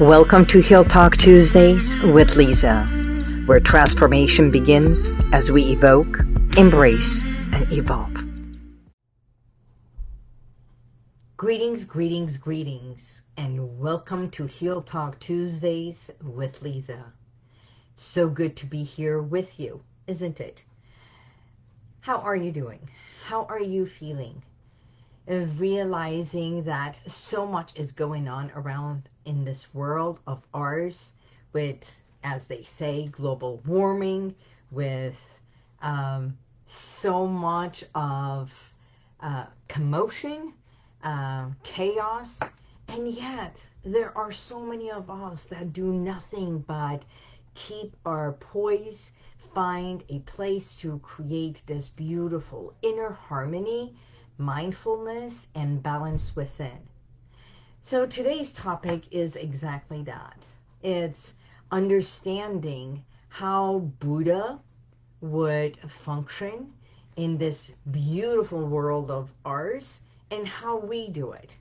Welcome 0.00 0.46
to 0.46 0.60
Heal 0.60 0.84
Talk 0.84 1.16
Tuesdays 1.16 2.00
with 2.02 2.36
Liza, 2.36 2.84
where 3.46 3.58
transformation 3.58 4.48
begins 4.48 5.12
as 5.32 5.50
we 5.50 5.72
evoke, 5.72 6.20
embrace, 6.56 7.24
and 7.24 7.66
evolve. 7.72 8.14
Greetings, 11.36 11.82
greetings, 11.82 12.36
greetings, 12.36 13.22
and 13.38 13.76
welcome 13.80 14.30
to 14.30 14.46
Heal 14.46 14.82
Talk 14.82 15.18
Tuesdays 15.18 16.12
with 16.22 16.62
Liza. 16.62 17.12
So 17.96 18.28
good 18.28 18.56
to 18.58 18.66
be 18.66 18.84
here 18.84 19.20
with 19.20 19.58
you, 19.58 19.82
isn't 20.06 20.38
it? 20.38 20.62
How 22.02 22.18
are 22.18 22.36
you 22.36 22.52
doing? 22.52 22.88
How 23.24 23.46
are 23.46 23.60
you 23.60 23.88
feeling? 23.88 24.44
Realizing 25.28 26.62
that 26.64 26.98
so 27.06 27.46
much 27.46 27.72
is 27.74 27.92
going 27.92 28.28
on 28.28 28.50
around 28.54 29.08
in 29.26 29.44
this 29.44 29.66
world 29.74 30.18
of 30.26 30.42
ours 30.54 31.12
with, 31.52 31.90
as 32.24 32.46
they 32.46 32.62
say, 32.62 33.08
global 33.08 33.60
warming, 33.66 34.34
with 34.70 35.16
um, 35.82 36.36
so 36.66 37.26
much 37.26 37.84
of 37.94 38.50
uh, 39.20 39.44
commotion, 39.68 40.54
uh, 41.02 41.46
chaos, 41.62 42.40
and 42.88 43.08
yet 43.08 43.60
there 43.84 44.16
are 44.16 44.32
so 44.32 44.60
many 44.60 44.90
of 44.90 45.10
us 45.10 45.44
that 45.44 45.74
do 45.74 45.92
nothing 45.92 46.58
but 46.60 47.02
keep 47.54 47.94
our 48.06 48.32
poise, 48.32 49.12
find 49.52 50.04
a 50.08 50.20
place 50.20 50.74
to 50.76 50.98
create 51.00 51.62
this 51.66 51.90
beautiful 51.90 52.72
inner 52.82 53.10
harmony 53.10 53.94
mindfulness 54.38 55.48
and 55.54 55.82
balance 55.82 56.34
within. 56.34 56.78
So 57.80 58.06
today's 58.06 58.52
topic 58.52 59.04
is 59.10 59.36
exactly 59.36 60.02
that. 60.04 60.44
It's 60.82 61.34
understanding 61.70 63.04
how 63.28 63.90
Buddha 64.00 64.58
would 65.20 65.78
function 65.90 66.72
in 67.16 67.36
this 67.36 67.72
beautiful 67.90 68.64
world 68.64 69.10
of 69.10 69.30
ours 69.44 70.00
and 70.30 70.46
how 70.46 70.76
we 70.76 71.08
do 71.08 71.32
it. 71.32 71.54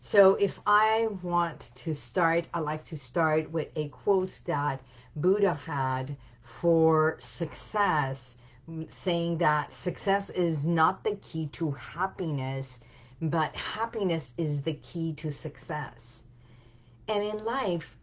So 0.00 0.34
if 0.34 0.60
I 0.66 1.08
want 1.22 1.72
to 1.76 1.94
start, 1.94 2.46
I 2.54 2.60
like 2.60 2.84
to 2.86 2.96
start 2.96 3.50
with 3.50 3.68
a 3.74 3.88
quote 3.88 4.38
that 4.44 4.80
Buddha 5.16 5.54
had 5.54 6.16
for 6.42 7.16
success 7.20 8.36
saying 8.88 9.38
that 9.38 9.72
success 9.72 10.30
is 10.30 10.64
not 10.64 11.04
the 11.04 11.16
key 11.16 11.48
to 11.48 11.70
happiness, 11.72 12.80
but 13.20 13.54
happiness 13.54 14.32
is 14.38 14.62
the 14.62 14.74
key 14.74 15.12
to 15.14 15.32
success. 15.32 16.22
And 17.08 17.22
in 17.22 17.44
life, 17.44 17.96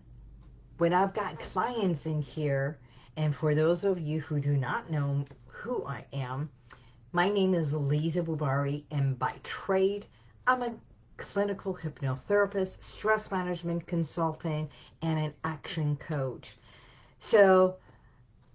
when 0.78 0.94
I've 0.94 1.14
got 1.14 1.40
clients 1.40 2.06
in 2.06 2.22
here, 2.22 2.78
and 3.18 3.36
for 3.36 3.56
those 3.56 3.84
of 3.84 4.00
you 4.00 4.22
who 4.22 4.40
do 4.40 4.56
not 4.56 4.90
know 4.90 5.26
who 5.48 5.86
I 5.86 6.06
am, 6.14 6.50
my 7.12 7.30
name 7.30 7.54
is 7.54 7.74
Liza 7.74 8.22
Boubari, 8.22 8.84
and 8.92 9.18
by 9.20 9.36
trade, 9.44 10.06
I'm 10.48 10.62
a 10.62 10.74
clinical 11.18 11.76
hypnotherapist, 11.76 12.84
stress 12.84 13.32
management 13.32 13.86
consultant, 13.86 14.72
and 15.02 15.20
an 15.20 15.34
action 15.44 15.98
coach. 15.98 16.56
So 17.20 17.76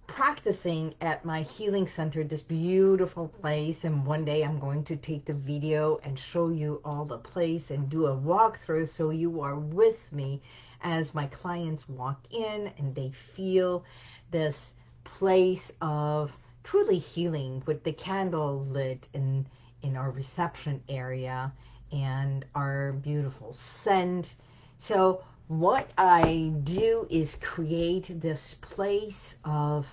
practicing 0.07 0.95
at 1.01 1.25
my 1.25 1.41
healing 1.43 1.85
center, 1.85 2.23
this 2.23 2.41
beautiful 2.41 3.27
place. 3.27 3.83
And 3.83 4.05
one 4.05 4.25
day 4.25 4.43
I'm 4.43 4.59
going 4.59 4.83
to 4.85 4.95
take 4.95 5.25
the 5.25 5.33
video 5.33 5.99
and 6.03 6.17
show 6.17 6.49
you 6.49 6.81
all 6.83 7.05
the 7.05 7.17
place 7.17 7.69
and 7.69 7.89
do 7.89 8.07
a 8.07 8.15
walkthrough 8.15 8.89
so 8.89 9.11
you 9.11 9.41
are 9.41 9.59
with 9.59 10.11
me 10.11 10.41
as 10.81 11.13
my 11.13 11.27
clients 11.27 11.87
walk 11.89 12.19
in 12.31 12.71
and 12.77 12.95
they 12.95 13.11
feel 13.35 13.83
this 14.31 14.73
place 15.03 15.71
of 15.81 16.31
truly 16.63 16.99
healing 16.99 17.61
with 17.65 17.83
the 17.83 17.93
candle 17.93 18.61
lit 18.63 19.07
in, 19.13 19.45
in 19.81 19.95
our 19.95 20.11
reception 20.11 20.81
area 20.89 21.51
and 21.91 22.45
our 22.55 22.93
beautiful 22.93 23.53
scent. 23.53 24.35
So 24.79 25.23
what 25.47 25.89
I 25.97 26.51
do 26.63 27.07
is 27.09 27.37
create 27.39 28.19
this 28.19 28.55
place 28.55 29.37
of 29.45 29.87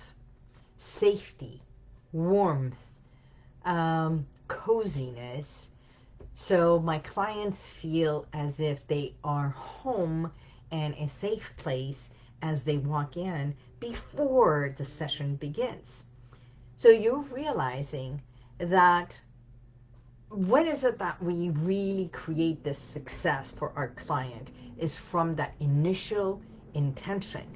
safety, 0.85 1.61
warmth, 2.11 2.77
um, 3.65 4.25
coziness. 4.47 5.69
So 6.35 6.79
my 6.79 6.99
clients 6.99 7.67
feel 7.67 8.25
as 8.33 8.59
if 8.59 8.85
they 8.87 9.13
are 9.23 9.49
home 9.49 10.31
and 10.71 10.93
a 10.95 11.07
safe 11.07 11.51
place 11.57 12.11
as 12.41 12.63
they 12.63 12.77
walk 12.77 13.17
in 13.17 13.55
before 13.79 14.75
the 14.77 14.85
session 14.85 15.35
begins. 15.35 16.03
So 16.77 16.89
you're 16.89 17.19
realizing 17.19 18.21
that 18.57 19.17
when 20.29 20.67
is 20.67 20.83
it 20.83 20.97
that 20.99 21.21
we 21.23 21.49
really 21.49 22.09
create 22.11 22.63
this 22.63 22.79
success 22.79 23.51
for 23.51 23.71
our 23.75 23.89
client 23.89 24.49
is 24.77 24.95
from 24.95 25.35
that 25.35 25.53
initial 25.59 26.41
intention. 26.73 27.54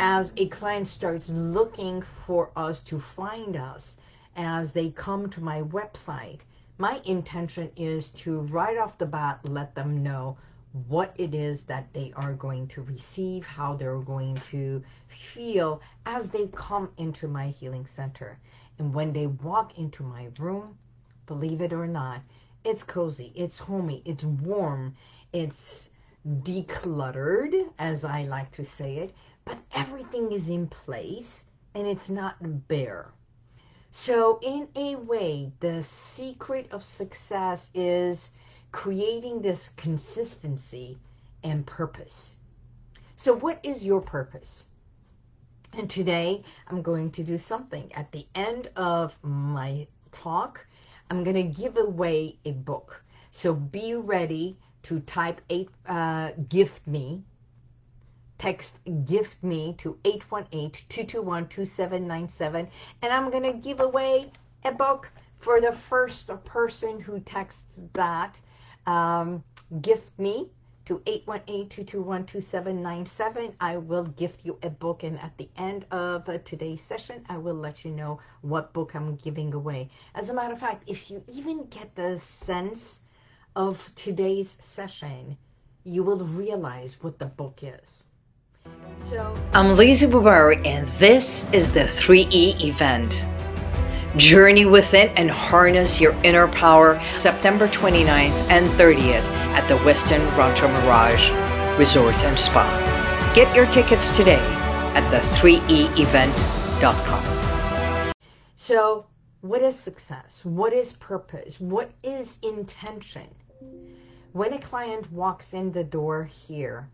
As 0.00 0.32
a 0.36 0.48
client 0.48 0.88
starts 0.88 1.28
looking 1.28 2.02
for 2.02 2.50
us 2.56 2.82
to 2.82 2.98
find 2.98 3.56
us, 3.56 3.96
as 4.34 4.72
they 4.72 4.90
come 4.90 5.30
to 5.30 5.40
my 5.40 5.62
website, 5.62 6.40
my 6.78 7.00
intention 7.04 7.70
is 7.76 8.08
to 8.08 8.40
right 8.40 8.76
off 8.76 8.98
the 8.98 9.06
bat 9.06 9.38
let 9.48 9.76
them 9.76 10.02
know 10.02 10.36
what 10.88 11.14
it 11.16 11.32
is 11.32 11.62
that 11.64 11.92
they 11.92 12.12
are 12.16 12.32
going 12.32 12.66
to 12.66 12.82
receive, 12.82 13.46
how 13.46 13.76
they're 13.76 14.00
going 14.00 14.34
to 14.50 14.82
feel 15.06 15.80
as 16.06 16.28
they 16.28 16.48
come 16.48 16.90
into 16.96 17.28
my 17.28 17.50
healing 17.50 17.86
center. 17.86 18.36
And 18.80 18.92
when 18.92 19.12
they 19.12 19.28
walk 19.28 19.78
into 19.78 20.02
my 20.02 20.28
room, 20.40 20.76
believe 21.26 21.60
it 21.60 21.72
or 21.72 21.86
not, 21.86 22.20
it's 22.64 22.82
cozy, 22.82 23.32
it's 23.36 23.58
homey, 23.58 24.02
it's 24.04 24.24
warm, 24.24 24.96
it's 25.32 25.88
decluttered, 26.26 27.70
as 27.78 28.04
I 28.04 28.24
like 28.24 28.50
to 28.52 28.64
say 28.64 28.96
it, 28.96 29.14
but 29.44 29.58
everything 29.72 30.32
is 30.32 30.48
in 30.48 30.66
place 30.68 31.44
and 31.74 31.86
it's 31.86 32.08
not 32.08 32.36
bare. 32.68 33.12
So 33.90 34.38
in 34.42 34.68
a 34.74 34.96
way, 34.96 35.52
the 35.60 35.82
secret 35.84 36.68
of 36.72 36.82
success 36.82 37.70
is 37.74 38.30
creating 38.72 39.40
this 39.40 39.68
consistency 39.76 40.98
and 41.42 41.66
purpose. 41.66 42.36
So 43.16 43.34
what 43.34 43.60
is 43.62 43.84
your 43.84 44.00
purpose? 44.00 44.64
And 45.74 45.88
today 45.90 46.42
I'm 46.68 46.82
going 46.82 47.10
to 47.12 47.22
do 47.22 47.38
something. 47.38 47.92
At 47.94 48.10
the 48.12 48.26
end 48.34 48.70
of 48.76 49.14
my 49.22 49.86
talk, 50.10 50.66
I'm 51.10 51.22
going 51.22 51.36
to 51.36 51.60
give 51.60 51.76
away 51.76 52.38
a 52.44 52.52
book. 52.52 53.02
So 53.30 53.52
be 53.54 53.94
ready 53.94 54.56
to 54.84 55.00
type 55.00 55.40
eight, 55.50 55.68
uh, 55.86 56.30
gift 56.48 56.86
me, 56.86 57.22
text 58.38 58.78
gift 59.06 59.36
me 59.42 59.74
to 59.78 59.98
818-221-2797 60.04 62.68
and 63.02 63.12
I'm 63.12 63.30
going 63.30 63.42
to 63.44 63.54
give 63.54 63.80
away 63.80 64.30
a 64.64 64.72
book 64.72 65.10
for 65.38 65.60
the 65.60 65.72
first 65.72 66.30
person 66.44 67.00
who 67.00 67.18
texts 67.20 67.80
that 67.92 68.40
um, 68.86 69.42
gift 69.80 70.10
me 70.18 70.48
to 70.86 70.98
818-221-2797. 70.98 73.54
I 73.60 73.76
will 73.78 74.04
gift 74.04 74.40
you 74.44 74.58
a 74.62 74.70
book 74.70 75.02
and 75.02 75.18
at 75.20 75.36
the 75.38 75.48
end 75.56 75.86
of 75.90 76.28
uh, 76.28 76.38
today's 76.44 76.82
session, 76.82 77.24
I 77.28 77.38
will 77.38 77.54
let 77.54 77.84
you 77.84 77.90
know 77.90 78.20
what 78.42 78.72
book 78.74 78.94
I'm 78.94 79.16
giving 79.16 79.54
away. 79.54 79.88
As 80.14 80.28
a 80.28 80.34
matter 80.34 80.52
of 80.52 80.60
fact, 80.60 80.84
if 80.86 81.10
you 81.10 81.24
even 81.32 81.64
get 81.66 81.94
the 81.94 82.18
sense 82.18 83.00
of 83.56 83.90
today's 83.94 84.56
session, 84.60 85.36
you 85.84 86.02
will 86.02 86.26
realize 86.26 86.98
what 87.02 87.18
the 87.18 87.26
book 87.26 87.60
is. 87.62 88.04
So 89.08 89.34
I'm 89.52 89.76
Liza 89.76 90.06
Boubari 90.06 90.66
and 90.66 90.88
this 90.98 91.44
is 91.52 91.70
the 91.72 91.84
3E 91.84 92.64
event. 92.64 93.14
Journey 94.16 94.64
within 94.64 95.08
and 95.10 95.30
harness 95.30 96.00
your 96.00 96.14
inner 96.24 96.48
power 96.48 96.98
September 97.18 97.68
29th 97.68 98.32
and 98.50 98.66
30th 98.78 99.22
at 99.54 99.68
the 99.68 99.76
Westin 99.78 100.24
Rancho 100.36 100.68
Mirage 100.68 101.30
Resort 101.78 102.14
and 102.14 102.38
Spa. 102.38 102.64
Get 103.34 103.54
your 103.54 103.66
tickets 103.66 104.08
today 104.16 104.40
at 104.94 105.04
the3eevent.com. 105.12 108.12
So, 108.56 109.06
what 109.42 109.62
is 109.62 109.78
success? 109.78 110.40
What 110.44 110.72
is 110.72 110.94
purpose? 110.94 111.60
What 111.60 111.90
is 112.02 112.38
intention? 112.42 113.28
When 114.32 114.52
a 114.52 114.60
client 114.60 115.12
walks 115.12 115.54
in 115.54 115.72
the 115.72 115.84
door 115.84 116.24
here, 116.24 116.88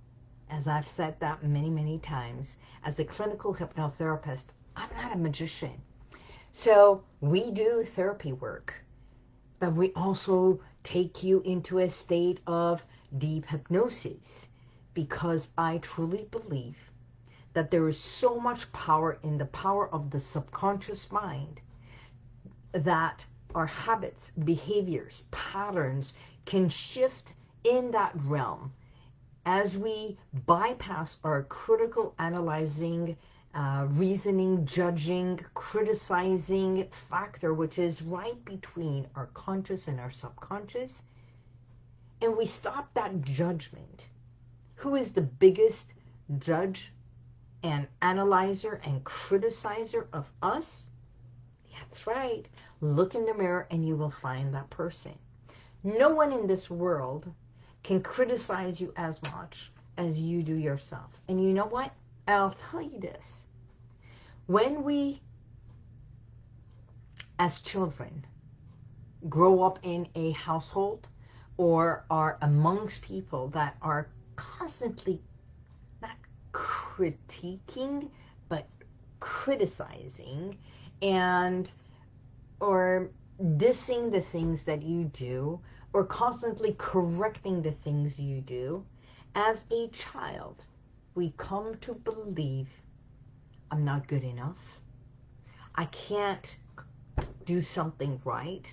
as 0.50 0.68
I've 0.68 0.88
said 0.88 1.18
that 1.20 1.42
many, 1.42 1.70
many 1.70 1.98
times, 1.98 2.56
as 2.84 2.98
a 2.98 3.04
clinical 3.04 3.54
hypnotherapist, 3.54 4.46
I'm 4.76 4.90
not 4.94 5.14
a 5.14 5.18
magician. 5.18 5.80
So 6.52 7.02
we 7.20 7.50
do 7.50 7.84
therapy 7.84 8.32
work, 8.32 8.74
but 9.58 9.72
we 9.72 9.92
also 9.94 10.60
take 10.82 11.22
you 11.22 11.40
into 11.42 11.78
a 11.78 11.88
state 11.88 12.40
of 12.46 12.84
deep 13.16 13.46
hypnosis 13.46 14.48
because 14.92 15.50
I 15.56 15.78
truly 15.78 16.28
believe 16.30 16.90
that 17.52 17.70
there 17.70 17.88
is 17.88 17.98
so 17.98 18.38
much 18.38 18.70
power 18.72 19.18
in 19.22 19.38
the 19.38 19.46
power 19.46 19.92
of 19.94 20.10
the 20.10 20.20
subconscious 20.20 21.10
mind 21.10 21.60
that 22.72 23.24
our 23.54 23.66
habits, 23.66 24.30
behaviors, 24.30 25.24
patterns 25.30 26.12
can 26.44 26.68
shift 26.68 27.34
in 27.64 27.90
that 27.92 28.12
realm 28.24 28.72
as 29.46 29.76
we 29.76 30.18
bypass 30.46 31.18
our 31.24 31.42
critical 31.44 32.14
analyzing, 32.18 33.16
uh, 33.54 33.86
reasoning, 33.90 34.64
judging, 34.66 35.40
criticizing 35.54 36.86
factor, 37.08 37.54
which 37.54 37.78
is 37.78 38.02
right 38.02 38.44
between 38.44 39.06
our 39.16 39.26
conscious 39.34 39.88
and 39.88 39.98
our 39.98 40.10
subconscious, 40.10 41.04
and 42.20 42.36
we 42.36 42.46
stop 42.46 42.92
that 42.94 43.22
judgment. 43.22 44.04
Who 44.76 44.94
is 44.94 45.12
the 45.12 45.22
biggest 45.22 45.92
judge 46.38 46.92
and 47.62 47.86
analyzer 48.02 48.80
and 48.84 49.04
criticizer 49.04 50.06
of 50.12 50.30
us? 50.42 50.86
That's 51.90 52.06
right. 52.06 52.46
Look 52.80 53.14
in 53.14 53.24
the 53.24 53.34
mirror 53.34 53.66
and 53.70 53.86
you 53.86 53.96
will 53.96 54.10
find 54.10 54.54
that 54.54 54.70
person. 54.70 55.18
No 55.82 56.10
one 56.10 56.32
in 56.32 56.46
this 56.46 56.68
world 56.68 57.32
can 57.82 58.02
criticize 58.02 58.80
you 58.80 58.92
as 58.96 59.20
much 59.22 59.72
as 59.96 60.20
you 60.20 60.42
do 60.42 60.54
yourself. 60.54 61.10
And 61.28 61.42
you 61.42 61.52
know 61.54 61.66
what? 61.66 61.92
I'll 62.28 62.54
tell 62.70 62.82
you 62.82 62.98
this. 63.00 63.42
When 64.46 64.82
we, 64.84 65.22
as 67.38 67.60
children, 67.60 68.24
grow 69.28 69.62
up 69.62 69.78
in 69.82 70.06
a 70.14 70.32
household 70.32 71.06
or 71.56 72.04
are 72.10 72.38
amongst 72.42 73.02
people 73.02 73.48
that 73.48 73.76
are 73.82 74.08
constantly 74.36 75.20
not 76.00 76.16
critiquing, 76.52 78.08
but 78.48 78.66
criticizing 79.18 80.56
and 81.02 81.70
or 82.60 83.10
dissing 83.40 84.12
the 84.12 84.20
things 84.20 84.64
that 84.64 84.82
you 84.82 85.04
do 85.04 85.60
or 85.92 86.04
constantly 86.04 86.74
correcting 86.78 87.62
the 87.62 87.72
things 87.72 88.18
you 88.18 88.40
do, 88.40 88.84
as 89.34 89.64
a 89.70 89.88
child, 89.88 90.64
we 91.14 91.32
come 91.36 91.76
to 91.78 91.94
believe 91.94 92.68
I'm 93.70 93.84
not 93.84 94.08
good 94.08 94.24
enough. 94.24 94.58
I 95.74 95.86
can't 95.86 96.58
do 97.44 97.62
something 97.62 98.20
right. 98.24 98.64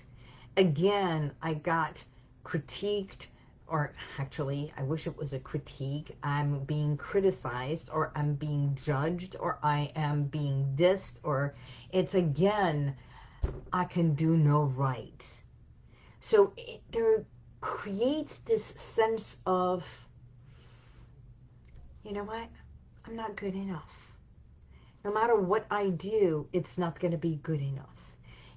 Again, 0.56 1.32
I 1.40 1.54
got 1.54 2.02
critiqued, 2.44 3.26
or 3.66 3.94
actually, 4.18 4.72
I 4.76 4.82
wish 4.82 5.06
it 5.06 5.16
was 5.16 5.32
a 5.32 5.38
critique. 5.38 6.16
I'm 6.22 6.60
being 6.64 6.96
criticized, 6.96 7.90
or 7.92 8.12
I'm 8.16 8.34
being 8.34 8.76
judged, 8.82 9.36
or 9.38 9.58
I 9.62 9.92
am 9.94 10.24
being 10.24 10.72
dissed, 10.76 11.16
or 11.22 11.54
it's 11.90 12.14
again, 12.14 12.96
I 13.72 13.84
can 13.84 14.14
do 14.14 14.36
no 14.36 14.62
right. 14.62 15.26
So 16.20 16.52
it, 16.56 16.80
there 16.90 17.24
creates 17.60 18.38
this 18.38 18.64
sense 18.64 19.36
of, 19.46 19.84
you 22.04 22.12
know 22.12 22.24
what, 22.24 22.48
I'm 23.06 23.16
not 23.16 23.36
good 23.36 23.54
enough. 23.54 24.12
No 25.04 25.12
matter 25.12 25.36
what 25.36 25.66
I 25.70 25.90
do, 25.90 26.48
it's 26.52 26.78
not 26.78 26.98
going 27.00 27.12
to 27.12 27.18
be 27.18 27.40
good 27.42 27.60
enough. 27.60 28.16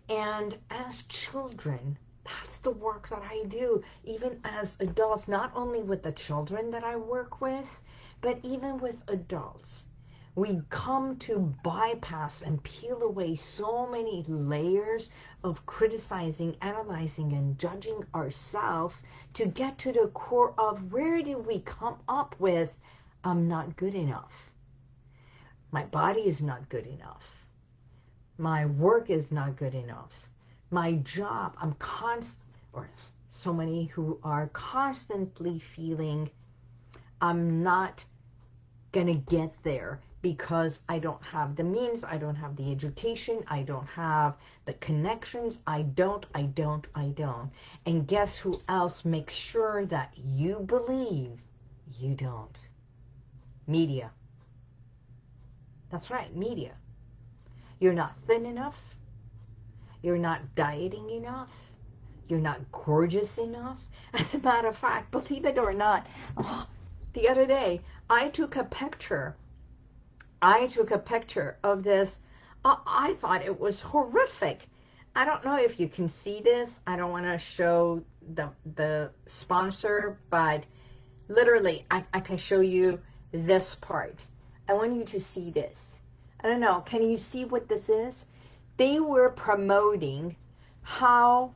And 0.10 0.58
as 0.70 1.04
children, 1.04 1.98
that's 2.26 2.58
the 2.58 2.72
work 2.72 3.10
that 3.10 3.22
I 3.22 3.44
do, 3.48 3.84
even 4.04 4.40
as 4.44 4.76
adults, 4.80 5.28
not 5.28 5.52
only 5.56 5.82
with 5.82 6.04
the 6.04 6.12
children 6.12 6.72
that 6.72 6.84
I 6.84 6.96
work 6.96 7.42
with, 7.42 7.82
but 8.22 8.40
even 8.44 8.78
with 8.78 9.02
adults 9.08 9.86
we 10.36 10.62
come 10.70 11.18
to 11.18 11.54
bypass 11.62 12.42
and 12.42 12.64
peel 12.64 13.04
away 13.04 13.36
so 13.36 13.86
many 13.86 14.24
layers 14.28 15.10
of 15.44 15.66
criticizing, 15.66 16.56
analyzing, 16.62 17.34
and 17.34 17.60
judging 17.60 18.02
ourselves 18.16 19.04
to 19.34 19.46
get 19.46 19.78
to 19.78 19.92
the 19.92 20.08
core 20.14 20.54
of 20.58 20.94
where 20.94 21.22
did 21.22 21.46
we 21.46 21.60
come 21.60 21.98
up 22.08 22.34
with, 22.40 22.72
I'm 23.26 23.50
not 23.50 23.76
good 23.76 23.94
enough. 23.94 24.32
My 25.72 25.84
body 25.84 26.22
is 26.22 26.42
not 26.42 26.70
good 26.70 26.88
enough. 26.88 27.46
My 28.38 28.66
work 28.66 29.10
is 29.10 29.34
not 29.34 29.58
good 29.58 29.76
enough. 29.76 30.28
My 30.70 30.94
job, 30.94 31.56
I'm 31.62 31.74
constant, 31.74 32.56
or 32.72 32.90
so 33.28 33.54
many 33.54 33.86
who 33.86 34.18
are 34.24 34.48
constantly 34.54 35.60
feeling 35.60 36.30
I'm 37.20 37.64
not 37.64 38.06
going 38.94 39.08
to 39.08 39.14
get 39.14 39.54
there 39.64 40.00
because 40.22 40.82
I 40.88 41.00
don't 41.00 41.22
have 41.24 41.56
the 41.56 41.64
means, 41.64 42.04
I 42.04 42.18
don't 42.18 42.36
have 42.36 42.56
the 42.56 42.72
education, 42.72 43.44
I 43.48 43.64
don't 43.64 43.88
have 43.88 44.36
the 44.66 44.74
connections, 44.74 45.60
I 45.66 45.82
don't, 45.82 46.26
I 46.36 46.44
don't, 46.44 46.86
I 46.94 47.08
don't. 47.08 47.50
And 47.86 48.08
guess 48.08 48.38
who 48.38 48.62
else 48.70 49.04
makes 49.04 49.34
sure 49.34 49.86
that 49.88 50.14
you 50.16 50.60
believe 50.60 51.42
you 52.00 52.14
don't? 52.14 52.58
Media. 53.68 54.12
That's 55.90 56.12
right, 56.12 56.34
media. 56.36 56.74
You're 57.80 57.94
not 57.94 58.16
thin 58.28 58.46
enough. 58.46 58.80
You're 60.04 60.18
not 60.18 60.56
dieting 60.56 61.10
enough. 61.10 61.50
You're 62.28 62.40
not 62.40 62.72
gorgeous 62.72 63.40
enough. 63.40 63.80
As 64.14 64.34
a 64.34 64.40
matter 64.40 64.68
of 64.68 64.78
fact, 64.78 65.12
believe 65.12 65.46
it 65.46 65.58
or 65.58 65.74
not, 65.74 66.06
oh, 66.38 66.68
the 67.14 67.28
other 67.28 67.46
day 67.46 67.82
I 68.10 68.30
took 68.30 68.56
a 68.56 68.64
picture 68.64 69.36
I 70.42 70.66
took 70.68 70.90
a 70.90 70.98
picture 70.98 71.58
of 71.64 71.84
this. 71.84 72.20
Uh, 72.66 72.78
I 72.88 73.14
thought 73.16 73.46
it 73.46 73.60
was 73.60 73.80
horrific. 73.80 74.68
I 75.16 75.24
don't 75.24 75.46
know 75.46 75.58
if 75.58 75.80
you 75.80 75.88
can 75.88 76.10
see 76.10 76.42
this. 76.42 76.80
I 76.88 76.96
don't 76.96 77.12
want 77.12 77.26
to 77.26 77.38
show 77.38 78.02
the 78.34 78.50
the 78.76 79.12
sponsor, 79.28 80.18
but 80.30 80.64
literally, 81.28 81.86
I, 81.92 82.04
I 82.14 82.22
can 82.22 82.38
show 82.38 82.62
you 82.62 83.00
this 83.32 83.76
part. 83.76 84.26
I 84.68 84.74
want 84.74 84.96
you 84.96 85.04
to 85.04 85.20
see 85.20 85.52
this. 85.52 85.96
I 86.40 86.48
don't 86.48 86.60
know. 86.60 86.82
Can 86.82 87.08
you 87.08 87.18
see 87.18 87.46
what 87.46 87.68
this 87.68 87.88
is? 87.88 88.26
They 88.78 89.00
were 89.00 89.30
promoting 89.30 90.36
how 90.82 91.54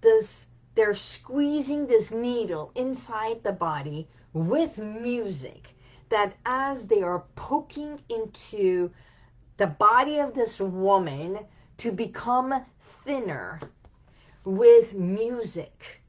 this 0.00 0.46
they're 0.74 0.94
squeezing 0.94 1.86
this 1.86 2.10
needle 2.10 2.72
inside 2.74 3.44
the 3.44 3.52
body 3.52 4.08
with 4.32 4.78
music 4.78 5.73
that 6.08 6.34
as 6.44 6.86
they 6.86 7.02
are 7.02 7.24
poking 7.34 8.00
into 8.08 8.90
the 9.56 9.66
body 9.66 10.18
of 10.18 10.34
this 10.34 10.60
woman 10.60 11.38
to 11.78 11.92
become 11.92 12.64
thinner 13.04 13.60
with 14.44 14.94
music. 14.94 16.02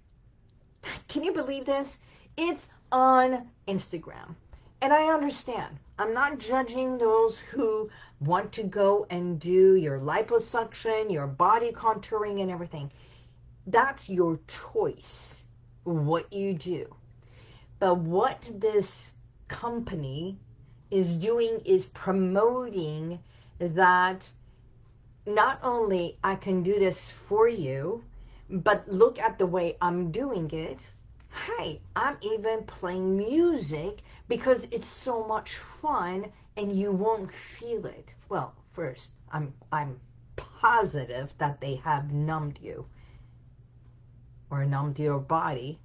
Can 1.08 1.24
you 1.24 1.32
believe 1.32 1.66
this? 1.66 2.00
It's 2.38 2.68
on 2.92 3.48
Instagram. 3.68 4.36
And 4.82 4.94
I 4.94 5.14
understand. 5.14 5.80
I'm 5.98 6.14
not 6.14 6.38
judging 6.38 6.98
those 6.98 7.40
who 7.40 7.90
want 8.20 8.52
to 8.54 8.64
go 8.64 9.08
and 9.10 9.40
do 9.40 9.76
your 9.76 10.00
liposuction, 10.00 11.12
your 11.12 11.28
body 11.28 11.72
contouring 11.72 12.42
and 12.42 12.52
everything. 12.52 12.92
That's 13.68 14.10
your 14.10 14.40
choice, 14.48 15.42
what 15.84 16.32
you 16.32 16.54
do. 16.54 16.94
But 17.80 17.98
what 17.98 18.48
this 18.60 19.14
company 19.48 20.38
is 20.92 21.16
doing 21.16 21.62
is 21.66 21.86
promoting 21.86 23.20
that 23.60 24.32
not 25.26 25.60
only 25.64 26.18
I 26.24 26.36
can 26.36 26.64
do 26.64 26.78
this 26.80 27.12
for 27.12 27.48
you, 27.48 28.04
but 28.50 28.88
look 28.88 29.20
at 29.20 29.38
the 29.38 29.46
way 29.46 29.78
I'm 29.82 30.12
doing 30.12 30.50
it. 30.52 30.80
Hey, 31.30 31.82
I'm 31.96 32.18
even 32.22 32.64
playing 32.64 33.18
music 33.18 34.02
because 34.28 34.68
it's 34.72 34.88
so 34.88 35.26
much 35.26 35.56
fun 35.58 36.32
and 36.58 36.78
you 36.78 36.92
won't 36.92 37.32
feel 37.32 37.86
it. 37.86 38.14
Well, 38.30 38.54
first, 38.72 39.12
I'm, 39.32 39.54
I'm 39.72 40.00
positive 40.36 41.34
that 41.40 41.60
they 41.60 41.76
have 41.76 42.12
numbed 42.12 42.60
you 42.62 42.86
or 44.50 44.66
numbed 44.66 45.00
your 45.00 45.20
body 45.20 45.80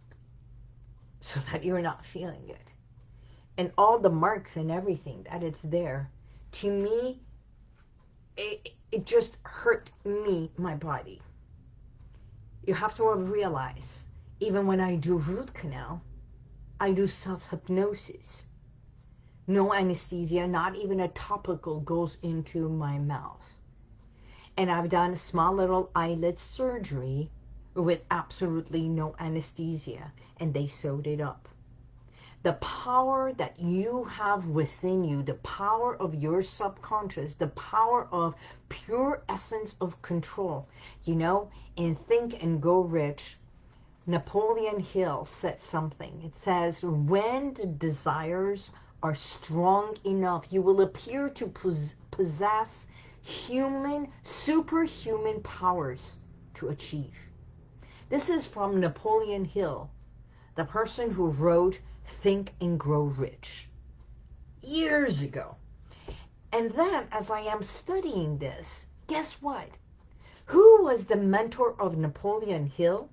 so 1.20 1.40
that 1.50 1.64
you're 1.64 1.82
not 1.82 2.04
feeling 2.06 2.48
it 2.48 2.69
and 3.60 3.70
all 3.76 3.98
the 3.98 4.08
marks 4.08 4.56
and 4.56 4.70
everything 4.70 5.22
that 5.30 5.42
it's 5.42 5.60
there, 5.60 6.10
to 6.50 6.70
me, 6.70 7.20
it, 8.34 8.70
it 8.90 9.04
just 9.04 9.36
hurt 9.42 9.90
me, 10.02 10.50
my 10.56 10.74
body. 10.74 11.20
You 12.66 12.72
have 12.72 12.94
to 12.94 13.14
realize, 13.16 14.06
even 14.40 14.66
when 14.66 14.80
I 14.80 14.96
do 14.96 15.18
root 15.18 15.52
canal, 15.52 16.00
I 16.80 16.92
do 16.92 17.06
self-hypnosis. 17.06 18.44
No 19.46 19.74
anesthesia, 19.74 20.48
not 20.48 20.74
even 20.74 21.00
a 21.00 21.08
topical 21.08 21.80
goes 21.80 22.16
into 22.22 22.66
my 22.66 22.96
mouth. 22.96 23.60
And 24.56 24.70
I've 24.70 24.88
done 24.88 25.12
a 25.12 25.18
small 25.18 25.54
little 25.54 25.90
eyelid 25.94 26.40
surgery 26.40 27.30
with 27.74 28.00
absolutely 28.10 28.88
no 28.88 29.14
anesthesia, 29.18 30.12
and 30.38 30.54
they 30.54 30.66
sewed 30.66 31.06
it 31.06 31.20
up 31.20 31.46
the 32.42 32.54
power 32.54 33.32
that 33.34 33.60
you 33.60 34.04
have 34.04 34.46
within 34.46 35.04
you, 35.04 35.22
the 35.22 35.34
power 35.34 35.94
of 35.96 36.14
your 36.14 36.42
subconscious, 36.42 37.34
the 37.34 37.48
power 37.48 38.08
of 38.10 38.34
pure 38.70 39.22
essence 39.28 39.76
of 39.80 40.00
control. 40.00 40.66
You 41.04 41.16
know, 41.16 41.50
in 41.76 41.96
Think 41.96 42.42
and 42.42 42.60
Grow 42.62 42.80
Rich, 42.80 43.36
Napoleon 44.06 44.80
Hill 44.80 45.26
said 45.26 45.60
something. 45.60 46.22
It 46.24 46.34
says, 46.34 46.82
when 46.82 47.52
the 47.52 47.66
desires 47.66 48.70
are 49.02 49.14
strong 49.14 49.96
enough, 50.04 50.46
you 50.50 50.62
will 50.62 50.80
appear 50.80 51.28
to 51.28 51.46
possess 52.10 52.86
human, 53.22 54.08
superhuman 54.22 55.42
powers 55.42 56.16
to 56.54 56.68
achieve. 56.68 57.14
This 58.08 58.30
is 58.30 58.46
from 58.46 58.80
Napoleon 58.80 59.44
Hill, 59.44 59.90
the 60.56 60.64
person 60.64 61.10
who 61.10 61.28
wrote 61.28 61.78
Think 62.22 62.52
and 62.60 62.78
Grow 62.78 63.04
Rich 63.04 63.68
years 64.62 65.22
ago. 65.22 65.56
And 66.52 66.70
then 66.72 67.06
as 67.12 67.30
I 67.30 67.40
am 67.40 67.62
studying 67.62 68.38
this, 68.38 68.86
guess 69.06 69.34
what? 69.40 69.68
Who 70.46 70.82
was 70.82 71.04
the 71.04 71.16
mentor 71.16 71.74
of 71.80 71.96
Napoleon 71.96 72.66
Hill? 72.66 73.08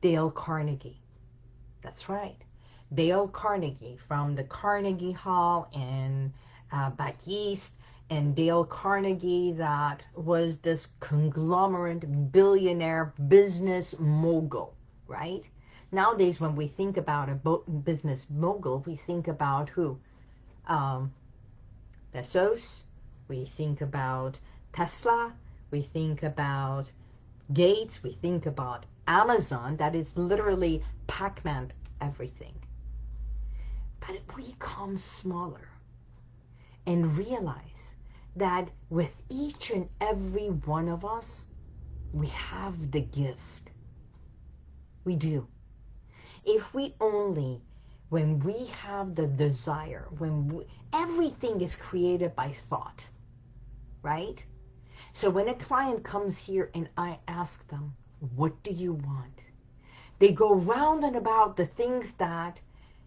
Dale 0.00 0.30
Carnegie. 0.30 1.00
That's 1.82 2.08
right. 2.08 2.36
Dale 2.92 3.28
Carnegie 3.28 3.98
from 4.08 4.34
the 4.34 4.44
Carnegie 4.44 5.12
Hall 5.12 5.68
in 5.72 6.32
uh, 6.72 6.90
back 6.90 7.16
east 7.26 7.72
and 8.10 8.34
Dale 8.34 8.64
Carnegie 8.64 9.52
that 9.52 10.02
was 10.14 10.58
this 10.58 10.88
conglomerate 11.00 12.32
billionaire 12.32 13.14
business 13.28 13.94
mogul, 13.98 14.74
right? 15.06 15.42
Nowadays, 15.94 16.40
when 16.40 16.56
we 16.56 16.66
think 16.66 16.96
about 16.96 17.28
a 17.28 17.34
business 17.84 18.26
mogul, 18.28 18.80
we 18.80 18.96
think 18.96 19.28
about 19.28 19.68
who? 19.68 19.96
Um, 20.66 21.12
Bezos, 22.12 22.82
we 23.28 23.44
think 23.44 23.80
about 23.80 24.36
Tesla, 24.72 25.32
we 25.70 25.82
think 25.82 26.24
about 26.24 26.86
Gates, 27.52 28.02
we 28.02 28.14
think 28.14 28.46
about 28.46 28.86
Amazon, 29.06 29.76
that 29.76 29.94
is 29.94 30.16
literally 30.16 30.82
Pac-Man 31.06 31.72
everything. 32.00 32.56
But 34.00 34.16
we 34.36 34.56
come 34.58 34.98
smaller 34.98 35.68
and 36.86 37.16
realize 37.16 37.94
that 38.34 38.68
with 38.90 39.14
each 39.28 39.70
and 39.70 39.88
every 40.00 40.48
one 40.48 40.88
of 40.88 41.04
us, 41.04 41.44
we 42.12 42.26
have 42.26 42.90
the 42.90 43.02
gift. 43.02 43.70
We 45.04 45.14
do 45.14 45.46
if 46.46 46.74
we 46.74 46.94
only, 47.00 47.60
when 48.08 48.38
we 48.40 48.66
have 48.66 49.14
the 49.14 49.26
desire, 49.26 50.08
when 50.18 50.48
we, 50.48 50.66
everything 50.92 51.60
is 51.60 51.74
created 51.76 52.34
by 52.36 52.52
thought, 52.68 53.04
right? 54.02 54.44
So 55.12 55.30
when 55.30 55.48
a 55.48 55.54
client 55.54 56.04
comes 56.04 56.36
here 56.36 56.70
and 56.74 56.88
I 56.96 57.18
ask 57.28 57.66
them, 57.68 57.94
what 58.36 58.62
do 58.62 58.70
you 58.70 58.92
want? 58.92 59.40
They 60.18 60.32
go 60.32 60.54
round 60.54 61.04
and 61.04 61.16
about 61.16 61.56
the 61.56 61.66
things 61.66 62.14
that 62.14 62.58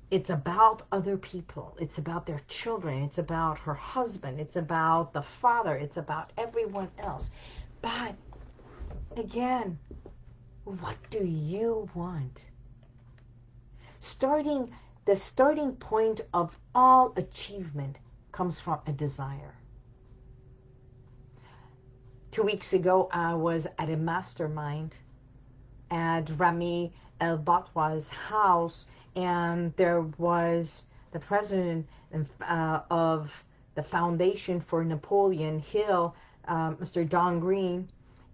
it's 0.10 0.30
about 0.30 0.84
other 0.92 1.18
people. 1.18 1.76
It's 1.80 1.98
about 1.98 2.26
their 2.26 2.42
children. 2.48 3.04
It's 3.04 3.18
about 3.18 3.60
her 3.60 3.74
husband. 3.74 4.40
It's 4.40 4.56
about 4.56 5.14
the 5.14 5.22
father. 5.22 5.76
It's 5.76 5.98
about 5.98 6.32
everyone 6.38 6.90
else. 6.98 7.30
But 7.82 8.16
again, 9.18 9.78
what 10.64 10.96
do 11.10 11.26
you 11.26 11.90
want? 11.94 12.40
Starting 14.00 14.72
the 15.06 15.16
starting 15.16 15.76
point 15.78 16.22
of 16.34 16.58
all 16.76 17.14
achievement 17.16 17.98
comes 18.32 18.60
from 18.60 18.80
a 18.86 18.92
desire. 18.92 19.56
Two 22.30 22.44
weeks 22.44 22.74
ago, 22.74 23.08
I 23.12 23.34
was 23.34 23.68
at 23.80 23.90
a 23.90 23.96
mastermind 23.96 24.94
at 25.90 26.30
Rami 26.38 26.94
El 27.22 27.38
Batrawi's 27.38 28.10
house, 28.10 28.86
and 29.16 29.74
there 29.78 30.02
was 30.02 30.84
the 31.12 31.20
president 31.20 31.88
uh, 32.42 32.82
of 32.92 33.32
the 33.76 33.84
Foundation 33.84 34.60
for 34.60 34.84
Napoleon 34.84 35.60
Hill, 35.60 36.14
uh, 36.48 36.72
Mr. 36.72 37.08
Don 37.08 37.40
Green, 37.40 37.88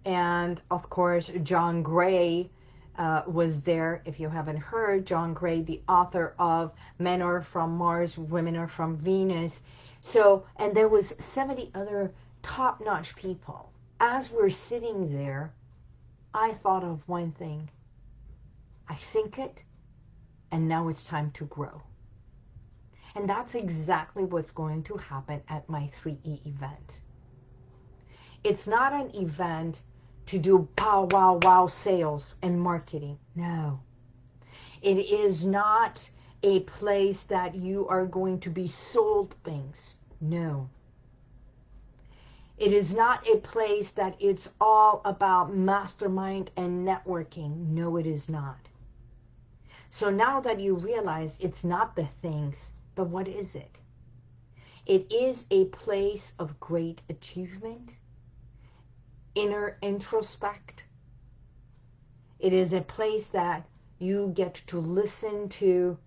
and 0.04 0.60
of 0.70 0.90
course 0.90 1.30
John 1.44 1.82
Gray, 1.82 2.50
uh, 2.96 3.22
was 3.26 3.62
there, 3.62 4.02
if 4.04 4.20
you 4.20 4.28
haven't 4.28 4.58
heard, 4.58 5.06
John 5.06 5.34
Gray, 5.34 5.62
the 5.62 5.82
author 5.88 6.34
of 6.38 6.72
Men 6.98 7.22
Are 7.22 7.42
From 7.42 7.76
Mars, 7.76 8.16
Women 8.16 8.56
Are 8.56 8.68
From 8.68 8.96
Venus. 8.96 9.62
So, 10.00 10.46
and 10.56 10.74
there 10.74 10.88
was 10.88 11.14
70 11.18 11.70
other 11.74 12.12
top-notch 12.42 13.16
people. 13.16 13.72
As 14.00 14.30
we're 14.30 14.50
sitting 14.50 15.12
there, 15.12 15.52
I 16.32 16.52
thought 16.52 16.84
of 16.84 17.08
one 17.08 17.32
thing. 17.32 17.70
I 18.88 18.94
think 18.96 19.38
it, 19.38 19.62
and 20.50 20.68
now 20.68 20.88
it's 20.88 21.04
time 21.04 21.30
to 21.32 21.44
grow. 21.46 21.82
And 23.14 23.28
that's 23.28 23.54
exactly 23.54 24.24
what's 24.24 24.50
going 24.50 24.82
to 24.84 24.96
happen 24.96 25.42
at 25.48 25.68
my 25.68 25.90
3E 26.02 26.46
event. 26.46 27.00
It's 28.42 28.66
not 28.66 28.92
an 28.92 29.14
event 29.14 29.80
to 30.26 30.38
do 30.38 30.68
pow 30.76 31.06
wow 31.10 31.38
wow 31.42 31.66
sales 31.66 32.34
and 32.42 32.60
marketing. 32.60 33.18
No. 33.34 33.80
It 34.82 34.98
is 34.98 35.44
not 35.44 36.08
a 36.42 36.60
place 36.60 37.22
that 37.24 37.54
you 37.54 37.88
are 37.88 38.06
going 38.06 38.40
to 38.40 38.50
be 38.50 38.68
sold 38.68 39.34
things. 39.44 39.94
No. 40.20 40.68
It 42.56 42.72
is 42.72 42.94
not 42.94 43.26
a 43.28 43.38
place 43.38 43.90
that 43.92 44.14
it's 44.20 44.48
all 44.60 45.00
about 45.04 45.54
mastermind 45.54 46.50
and 46.56 46.86
networking. 46.86 47.68
No, 47.68 47.96
it 47.96 48.06
is 48.06 48.28
not. 48.28 48.68
So 49.90 50.10
now 50.10 50.40
that 50.40 50.60
you 50.60 50.74
realize 50.74 51.36
it's 51.40 51.64
not 51.64 51.96
the 51.96 52.06
things, 52.22 52.72
but 52.94 53.08
what 53.08 53.26
is 53.26 53.54
it? 53.54 53.78
It 54.86 55.12
is 55.12 55.46
a 55.50 55.64
place 55.66 56.32
of 56.38 56.60
great 56.60 57.00
achievement 57.08 57.96
inner 59.34 59.78
introspect. 59.82 60.84
It 62.38 62.52
is 62.52 62.72
a 62.72 62.80
place 62.80 63.28
that 63.30 63.66
you 63.98 64.32
get 64.34 64.54
to 64.66 64.80
listen 64.80 65.48
to 65.48 65.98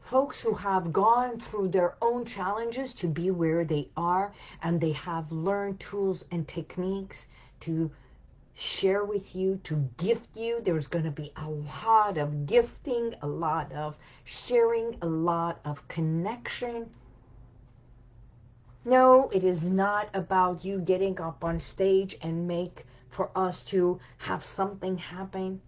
folks 0.00 0.40
who 0.40 0.54
have 0.54 0.92
gone 0.92 1.38
through 1.38 1.68
their 1.68 1.96
own 2.00 2.24
challenges 2.24 2.94
to 2.94 3.06
be 3.06 3.30
where 3.30 3.64
they 3.64 3.88
are 3.96 4.32
and 4.62 4.80
they 4.80 4.92
have 4.92 5.30
learned 5.30 5.78
tools 5.80 6.24
and 6.30 6.48
techniques 6.48 7.28
to 7.60 7.90
share 8.54 9.04
with 9.04 9.36
you, 9.36 9.60
to 9.64 9.76
gift 9.98 10.28
you. 10.34 10.60
There's 10.64 10.86
going 10.86 11.04
to 11.04 11.10
be 11.10 11.32
a 11.36 11.48
lot 11.48 12.18
of 12.18 12.46
gifting, 12.46 13.14
a 13.22 13.26
lot 13.26 13.70
of 13.72 13.96
sharing, 14.24 14.96
a 15.02 15.06
lot 15.06 15.60
of 15.64 15.86
connection 15.88 16.90
no, 18.84 19.28
it 19.30 19.42
is 19.42 19.68
not 19.68 20.08
about 20.14 20.64
you 20.64 20.78
getting 20.78 21.20
up 21.20 21.42
on 21.42 21.58
stage 21.58 22.16
and 22.22 22.46
make 22.46 22.86
for 23.10 23.30
us 23.36 23.62
to 23.64 23.98
have 24.18 24.44
something 24.44 24.96
happen 24.96 25.60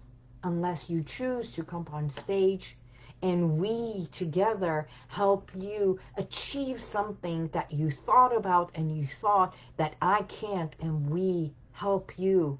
unless 0.44 0.88
you 0.88 1.02
choose 1.02 1.50
to 1.52 1.64
come 1.64 1.86
on 1.92 2.08
stage 2.08 2.76
and 3.20 3.58
we 3.58 4.06
together 4.12 4.88
help 5.08 5.50
you 5.54 5.98
achieve 6.16 6.80
something 6.80 7.48
that 7.48 7.70
you 7.72 7.90
thought 7.90 8.34
about 8.34 8.70
and 8.74 8.96
you 8.96 9.06
thought 9.20 9.54
that 9.76 9.94
I 10.00 10.22
can't 10.22 10.74
and 10.80 11.10
we 11.10 11.52
help 11.72 12.18
you 12.18 12.58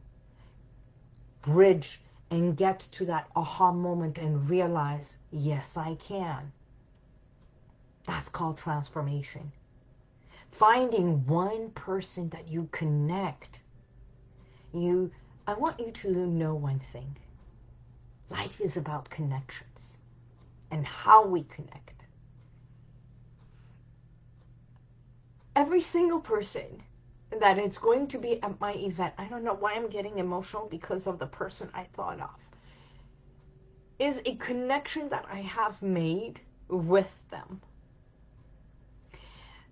bridge 1.43 2.01
and 2.31 2.57
get 2.57 2.81
to 2.93 3.07
that 3.07 3.31
aha 3.35 3.73
moment 3.73 4.19
and 4.19 4.49
realize, 4.51 5.17
yes, 5.31 5.77
I 5.77 5.95
can. 5.95 6.53
That's 8.07 8.29
called 8.29 8.59
transformation 8.59 9.53
finding 10.53 11.27
one 11.27 11.71
person 11.71 12.29
that 12.31 12.49
you 12.49 12.69
connect. 12.73 13.61
You, 14.73 15.11
I 15.47 15.55
want 15.55 15.81
you 15.81 15.91
to 15.91 16.11
know 16.11 16.55
one 16.55 16.81
thing. 16.93 17.17
Life 18.29 18.61
is 18.61 18.77
about 18.77 19.11
connections 19.11 19.99
and 20.71 20.87
how 20.87 21.27
we 21.27 21.43
connect. 21.45 22.05
Every 25.57 25.81
single 25.81 26.21
person 26.21 26.83
that 27.41 27.59
is 27.59 27.79
going 27.79 28.09
to 28.09 28.19
be 28.19 28.43
at 28.43 28.61
my 28.61 28.75
event, 28.75 29.15
I 29.19 29.25
don't 29.25 29.45
know 29.45 29.55
why 29.55 29.75
I'm 29.75 29.89
getting 29.89 30.19
emotional 30.19 30.69
because 30.69 31.07
of 31.07 31.19
the 31.19 31.27
person 31.27 31.69
I 31.75 31.85
thought 31.95 32.21
of, 32.21 32.31
is 33.99 34.23
a 34.25 34.37
connection 34.37 35.09
that 35.11 35.27
I 35.31 35.41
have 35.41 35.81
made 35.83 36.41
with 36.69 37.11
them 37.31 37.61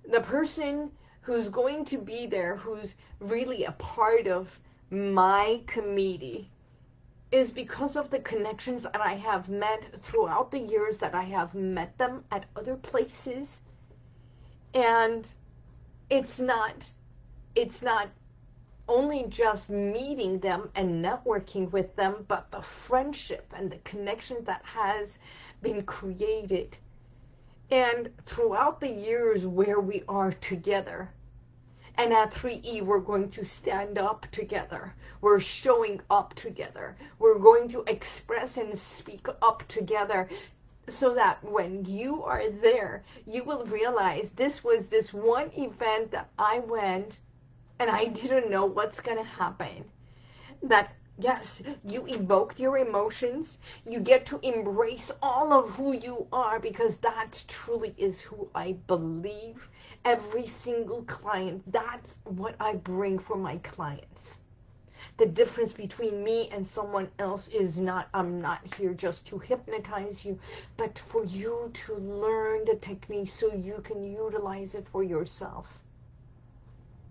the 0.09 0.21
person 0.21 0.91
who's 1.21 1.49
going 1.49 1.85
to 1.85 1.99
be 1.99 2.27
there, 2.27 2.57
who's 2.57 2.95
really 3.21 3.65
a 3.65 3.73
part 3.73 4.27
of 4.27 4.49
my 4.91 5.61
committee, 5.67 6.50
is 7.31 7.50
because 7.50 7.95
of 7.95 8.09
the 8.09 8.21
connections 8.21 8.85
that 8.85 9.00
I 9.00 9.15
have 9.15 9.50
met 9.50 9.85
throughout 10.00 10.50
the 10.50 10.59
years 10.59 10.97
that 10.99 11.15
I 11.15 11.25
have 11.25 11.55
met 11.55 11.99
them 11.99 12.25
at 12.31 12.47
other 12.57 12.77
places. 12.77 13.61
And 14.73 15.27
it's 16.09 16.41
not, 16.41 16.91
it's 17.55 17.83
not 17.83 18.09
only 18.88 19.27
just 19.29 19.69
meeting 19.69 20.38
them 20.38 20.71
and 20.75 21.05
networking 21.05 21.71
with 21.71 21.95
them, 21.97 22.25
but 22.29 22.50
the 22.50 22.62
friendship 22.62 23.53
and 23.55 23.71
the 23.71 23.77
connection 23.79 24.43
that 24.45 24.62
has 24.65 25.19
been 25.61 25.83
created. 25.83 26.75
And 27.71 28.11
throughout 28.25 28.81
the 28.81 28.91
years 28.91 29.47
where 29.47 29.81
we 29.81 30.03
are 30.09 30.33
together, 30.33 31.11
and 31.99 32.13
at 32.13 32.33
3E, 32.33 32.83
we're 32.83 33.01
going 33.01 33.29
to 33.33 33.45
stand 33.45 33.99
up 33.99 34.27
together. 34.31 34.95
We're 35.21 35.41
showing 35.41 36.01
up 36.11 36.33
together. 36.35 36.97
We're 37.19 37.39
going 37.39 37.69
to 37.71 37.83
express 37.89 38.57
and 38.57 38.79
speak 38.79 39.27
up 39.43 39.67
together 39.67 40.29
so 40.89 41.13
that 41.15 41.43
when 41.45 41.85
you 41.85 42.23
are 42.23 42.49
there, 42.49 43.03
you 43.27 43.45
will 43.45 43.65
realize 43.67 44.31
this 44.31 44.65
was 44.65 44.87
this 44.87 45.13
one 45.13 45.51
event 45.57 46.13
that 46.13 46.31
I 46.39 46.61
went 46.61 47.19
and 47.79 47.91
I 47.91 48.07
didn't 48.07 48.51
know 48.51 48.65
what's 48.65 49.01
going 49.01 49.19
to 49.19 49.25
happen. 49.25 49.85
That 50.63 50.95
Yes, 51.21 51.65
you 51.85 52.07
evoke 52.07 52.61
your 52.61 52.79
emotions. 52.79 53.59
You 53.85 53.99
get 53.99 54.25
to 54.27 54.39
embrace 54.41 55.11
all 55.21 55.53
of 55.53 55.71
who 55.71 55.93
you 55.93 56.29
are 56.33 56.61
because 56.61 56.99
that 56.99 57.45
truly 57.49 57.93
is 57.99 58.21
who 58.21 58.49
I 58.55 58.75
believe. 58.87 59.69
Every 60.05 60.47
single 60.47 61.03
client, 61.03 61.65
that's 61.73 62.19
what 62.23 62.55
I 62.61 62.75
bring 62.75 63.19
for 63.19 63.37
my 63.37 63.57
clients. 63.57 64.39
The 65.17 65.27
difference 65.27 65.73
between 65.73 66.23
me 66.23 66.51
and 66.51 66.65
someone 66.65 67.11
else 67.19 67.49
is 67.49 67.81
not, 67.81 68.09
I'm 68.15 68.41
not 68.41 68.75
here 68.77 68.95
just 68.95 69.27
to 69.27 69.41
hypnotize 69.41 70.25
you, 70.25 70.39
but 70.77 71.01
for 71.01 71.25
you 71.25 71.73
to 71.87 71.95
learn 71.97 72.65
the 72.65 72.77
technique 72.77 73.29
so 73.29 73.53
you 73.53 73.81
can 73.83 74.05
utilize 74.05 74.77
it 74.77 74.87
for 74.87 75.03
yourself. 75.03 75.81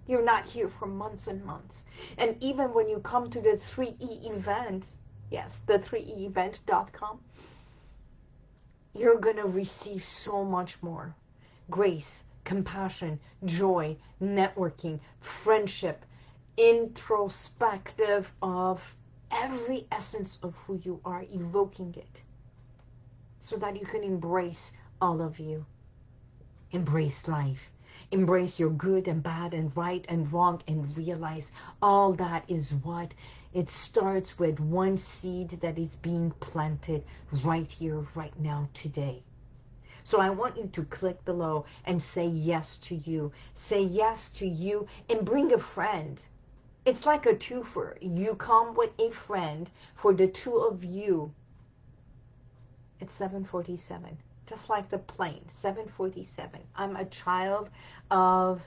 You're 0.08 0.24
not 0.24 0.46
here 0.46 0.70
for 0.70 0.86
months 0.86 1.28
and 1.28 1.44
months. 1.44 1.84
And 2.18 2.42
even 2.42 2.74
when 2.74 2.88
you 2.88 3.00
come 3.00 3.30
to 3.30 3.42
the 3.42 3.60
3E 3.76 4.32
event, 4.32 4.86
yes, 5.30 5.60
the 5.66 5.80
3eevent.com, 5.80 7.20
you're 8.94 9.20
going 9.20 9.36
to 9.36 9.48
receive 9.48 10.04
so 10.04 10.46
much 10.46 10.82
more. 10.82 11.14
Grace, 11.70 12.24
compassion, 12.46 13.20
joy, 13.44 13.98
networking, 14.22 15.00
friendship, 15.20 16.06
introspective 16.56 18.32
of 18.42 18.82
every 19.30 19.86
essence 19.92 20.40
of 20.42 20.56
who 20.56 20.80
you 20.84 21.02
are, 21.04 21.26
evoking 21.34 21.94
it 21.98 22.22
so 23.42 23.58
that 23.58 23.78
you 23.78 23.86
can 23.86 24.04
embrace 24.04 24.72
all 25.02 25.22
of 25.22 25.38
you. 25.38 25.66
Embrace 26.72 27.28
life 27.28 27.70
embrace 28.12 28.58
your 28.58 28.70
good 28.70 29.08
and 29.08 29.22
bad 29.22 29.54
and 29.54 29.76
right 29.76 30.06
and 30.08 30.32
wrong 30.32 30.62
and 30.68 30.96
realize 30.96 31.52
all 31.82 32.14
that 32.14 32.44
is 32.48 32.72
what 32.72 33.14
it 33.54 33.70
starts 33.70 34.40
with 34.40 34.60
one 34.60 34.98
seed 34.98 35.50
that 35.62 35.78
is 35.78 35.96
being 35.98 36.32
planted 36.40 37.04
right 37.44 37.70
here, 37.70 38.06
right 38.16 38.40
now, 38.40 38.70
today. 38.74 39.22
So 40.04 40.22
I 40.22 40.30
want 40.30 40.56
you 40.56 40.68
to 40.68 40.86
click 40.86 41.26
below 41.26 41.66
and 41.84 42.02
say 42.02 42.28
yes 42.28 42.78
to 42.84 42.96
you. 42.96 43.34
Say 43.54 43.82
yes 43.84 44.30
to 44.32 44.48
you 44.48 44.88
and 45.10 45.26
bring 45.26 45.52
a 45.52 45.58
friend. 45.58 46.18
It's 46.86 47.06
like 47.06 47.26
a 47.26 47.36
twofer. 47.36 47.98
You 48.00 48.36
come 48.36 48.74
with 48.74 48.92
a 49.00 49.12
friend 49.12 49.70
for 49.94 50.14
the 50.14 50.28
two 50.28 50.56
of 50.56 50.86
you. 50.86 51.34
It's 53.02 53.14
747 53.16 54.18
just 54.48 54.70
like 54.70 54.89
the 54.89 54.98
plane, 54.98 55.44
747. 55.50 56.62
I'm 56.75 56.96
a 56.96 57.06
child 57.06 57.70
of 58.10 58.62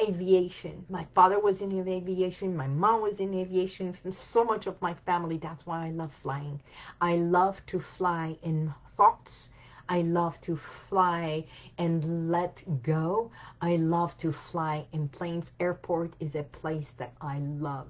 aviation. 0.00 0.84
My 0.88 1.06
father 1.14 1.38
was 1.38 1.60
in 1.60 1.72
aviation. 1.88 2.56
My 2.56 2.66
mom 2.66 3.02
was 3.02 3.20
in 3.20 3.34
aviation. 3.34 3.96
So 4.10 4.44
much 4.44 4.66
of 4.66 4.80
my 4.80 4.94
family, 4.94 5.36
that's 5.36 5.66
why 5.66 5.86
I 5.86 5.90
love 5.90 6.12
flying. 6.22 6.60
I 7.00 7.16
love 7.16 7.64
to 7.66 7.80
fly 7.80 8.36
in 8.42 8.72
thoughts. 8.96 9.50
I 9.88 10.02
love 10.02 10.40
to 10.42 10.56
fly 10.56 11.44
and 11.78 12.30
let 12.30 12.62
go. 12.82 13.30
I 13.60 13.76
love 13.76 14.16
to 14.18 14.32
fly 14.32 14.86
in 14.92 15.08
planes. 15.08 15.52
Airport 15.60 16.14
is 16.18 16.34
a 16.34 16.42
place 16.42 16.92
that 16.92 17.12
I 17.20 17.38
love. 17.38 17.88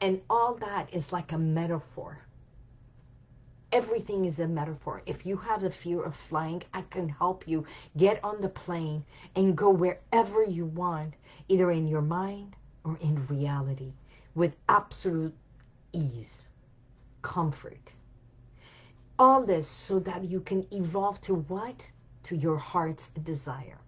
And 0.00 0.22
all 0.28 0.54
that 0.54 0.92
is 0.92 1.12
like 1.12 1.32
a 1.32 1.38
metaphor 1.38 2.20
Everything 3.70 4.24
is 4.24 4.40
a 4.40 4.48
metaphor. 4.48 5.02
If 5.04 5.26
you 5.26 5.36
have 5.36 5.60
the 5.60 5.70
fear 5.70 6.02
of 6.02 6.16
flying, 6.16 6.62
I 6.72 6.82
can 6.82 7.08
help 7.08 7.46
you 7.46 7.66
get 7.96 8.22
on 8.24 8.40
the 8.40 8.48
plane 8.48 9.04
and 9.36 9.56
go 9.56 9.70
wherever 9.70 10.42
you 10.42 10.64
want, 10.64 11.14
either 11.48 11.70
in 11.70 11.86
your 11.86 12.00
mind 12.02 12.56
or 12.84 12.96
in 13.02 13.26
reality, 13.26 13.92
with 14.34 14.56
absolute 14.68 15.34
ease, 15.92 16.46
comfort. 17.22 17.92
All 19.18 19.44
this 19.44 19.68
so 19.68 19.98
that 19.98 20.24
you 20.24 20.40
can 20.40 20.66
evolve 20.72 21.20
to 21.22 21.34
what? 21.34 21.86
To 22.24 22.36
your 22.36 22.56
heart's 22.56 23.08
desire. 23.08 23.78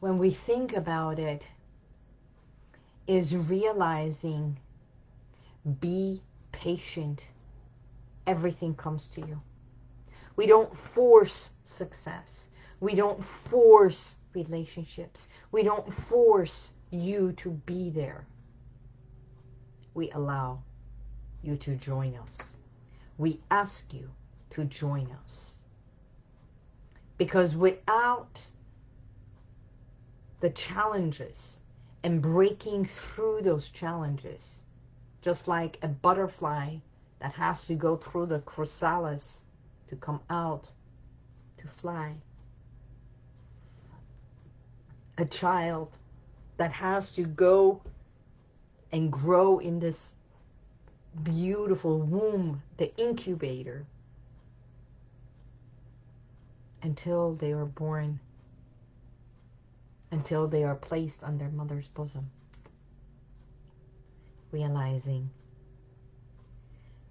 When 0.00 0.18
we 0.18 0.30
think 0.30 0.74
about 0.76 1.18
it, 1.18 1.42
is 3.06 3.34
realizing 3.34 4.58
be 5.80 6.22
patient, 6.58 7.28
everything 8.26 8.74
comes 8.74 9.06
to 9.08 9.20
you. 9.20 9.40
We 10.34 10.46
don't 10.48 10.76
force 10.76 11.50
success. 11.64 12.48
We 12.80 12.96
don't 12.96 13.22
force 13.22 14.16
relationships. 14.34 15.28
We 15.52 15.62
don't 15.62 15.92
force 15.92 16.72
you 16.90 17.32
to 17.36 17.50
be 17.50 17.90
there. 17.90 18.26
We 19.94 20.10
allow 20.10 20.62
you 21.42 21.56
to 21.58 21.76
join 21.76 22.16
us. 22.16 22.56
We 23.18 23.40
ask 23.52 23.94
you 23.94 24.10
to 24.50 24.64
join 24.64 25.08
us. 25.24 25.52
Because 27.18 27.56
without 27.56 28.40
the 30.40 30.50
challenges 30.50 31.56
and 32.02 32.20
breaking 32.20 32.84
through 32.84 33.42
those 33.42 33.68
challenges, 33.68 34.62
just 35.22 35.48
like 35.48 35.78
a 35.82 35.88
butterfly 35.88 36.76
that 37.20 37.32
has 37.32 37.64
to 37.64 37.74
go 37.74 37.96
through 37.96 38.26
the 38.26 38.38
chrysalis 38.40 39.40
to 39.88 39.96
come 39.96 40.20
out 40.30 40.68
to 41.56 41.66
fly. 41.66 42.14
A 45.18 45.24
child 45.24 45.96
that 46.56 46.70
has 46.72 47.10
to 47.12 47.22
go 47.22 47.80
and 48.92 49.12
grow 49.12 49.58
in 49.58 49.80
this 49.80 50.12
beautiful 51.22 51.98
womb, 51.98 52.62
the 52.76 52.94
incubator, 52.96 53.84
until 56.82 57.34
they 57.34 57.52
are 57.52 57.66
born, 57.66 58.20
until 60.12 60.46
they 60.46 60.62
are 60.62 60.76
placed 60.76 61.24
on 61.24 61.38
their 61.38 61.50
mother's 61.50 61.88
bosom 61.88 62.30
realizing 64.50 65.30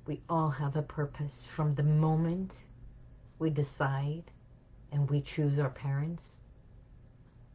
we 0.06 0.22
all 0.30 0.50
have 0.50 0.76
a 0.76 0.82
purpose 0.82 1.46
from 1.46 1.76
the 1.76 1.84
moment 1.84 2.54
we 3.40 3.50
decide 3.50 4.24
and 4.92 5.10
we 5.10 5.22
choose 5.22 5.60
our 5.60 5.70
parents 5.70 6.24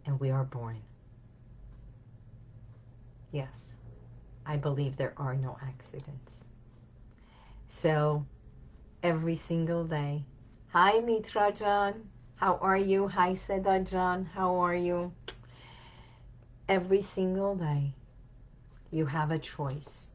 and 0.07 0.21
we 0.21 0.31
are 0.31 0.45
born. 0.45 0.81
Yes, 3.33 3.49
I 4.45 4.57
believe 4.57 4.97
there 4.97 5.15
are 5.17 5.35
no 5.35 5.57
accidents. 5.63 6.45
So 7.69 8.27
every 9.03 9.37
single 9.37 9.85
day, 9.85 10.25
hi 10.69 11.01
Mitra 11.01 11.53
John, 11.53 11.95
how 12.37 12.57
are 12.61 12.77
you? 12.77 13.09
Hi 13.09 13.33
Seda 13.33 13.89
John, 13.89 14.27
how 14.35 14.57
are 14.57 14.75
you? 14.75 15.13
Every 16.69 17.03
single 17.03 17.57
day, 17.57 17.95
you 18.93 19.07
have 19.07 19.33
a 19.33 19.39
choice. 19.39 20.07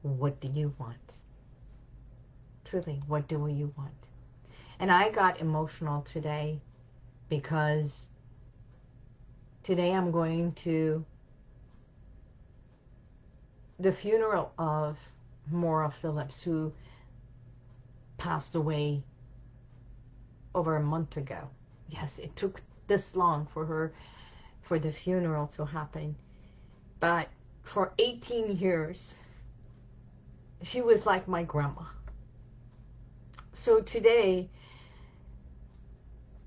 What 0.00 0.40
do 0.40 0.48
you 0.48 0.74
want? 0.78 0.96
Truly, 2.64 3.00
what 3.06 3.28
do 3.28 3.46
you 3.46 3.72
want? 3.76 3.92
And 4.80 4.90
I 4.90 5.10
got 5.10 5.40
emotional 5.40 6.02
today 6.02 6.60
because 7.28 8.08
today 9.62 9.92
I'm 9.92 10.10
going 10.10 10.52
to 10.64 11.04
the 13.78 13.92
funeral 13.92 14.52
of 14.58 14.98
Maura 15.50 15.92
Phillips, 16.00 16.42
who 16.42 16.72
passed 18.16 18.54
away 18.54 19.02
over 20.54 20.76
a 20.76 20.82
month 20.82 21.16
ago. 21.16 21.48
Yes, 21.88 22.18
it 22.18 22.34
took 22.36 22.62
this 22.86 23.14
long 23.16 23.46
for 23.52 23.66
her, 23.66 23.92
for 24.62 24.78
the 24.78 24.92
funeral 24.92 25.48
to 25.56 25.64
happen. 25.66 26.16
But 27.00 27.28
for 27.62 27.92
18 27.98 28.58
years, 28.58 29.14
she 30.62 30.82
was 30.82 31.06
like 31.06 31.26
my 31.28 31.42
grandma. 31.42 31.82
So 33.52 33.80
today, 33.80 34.48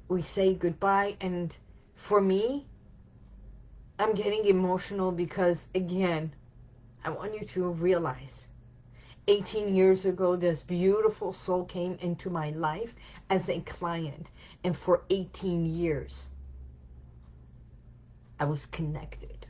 we 0.07 0.21
say 0.21 0.53
goodbye, 0.53 1.17
and 1.21 1.55
for 1.95 2.21
me, 2.21 2.67
I'm 3.97 4.13
getting 4.13 4.45
emotional 4.45 5.11
because, 5.11 5.67
again, 5.75 6.33
I 7.03 7.09
want 7.09 7.33
you 7.33 7.45
to 7.47 7.69
realize 7.69 8.47
18 9.27 9.75
years 9.75 10.05
ago, 10.05 10.35
this 10.35 10.61
beautiful 10.61 11.33
soul 11.33 11.65
came 11.65 11.97
into 11.99 12.29
my 12.29 12.51
life 12.51 12.93
as 13.29 13.49
a 13.49 13.59
client. 13.61 14.27
And 14.63 14.77
for 14.77 15.03
18 15.09 15.65
years, 15.65 16.29
I 18.39 18.45
was 18.45 18.67
connected. 18.67 19.44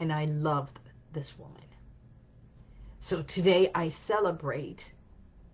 And 0.00 0.12
I 0.12 0.26
loved 0.26 0.78
this 1.12 1.38
woman. 1.38 1.62
So 3.00 3.22
today 3.22 3.70
I 3.74 3.88
celebrate 3.88 4.84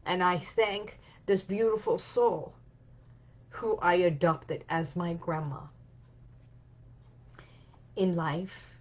and 0.07 0.22
I 0.22 0.38
thank 0.38 0.98
this 1.26 1.42
beautiful 1.42 1.98
soul 1.98 2.52
who 3.50 3.78
I 3.78 3.94
adopted 3.94 4.64
as 4.68 4.96
my 4.96 5.14
grandma. 5.14 5.61
In 7.96 8.16
life, 8.16 8.74